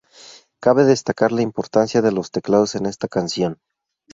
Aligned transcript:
Cabe 0.63 0.83
destacar 0.83 1.31
la 1.31 1.43
importancia 1.43 2.01
de 2.01 2.11
los 2.11 2.31
teclados 2.31 2.73
en 2.73 2.87
esta 2.87 3.07
canción. 3.07 3.59